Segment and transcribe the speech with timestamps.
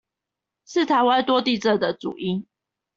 [0.65, 2.47] 是台灣多地震的主因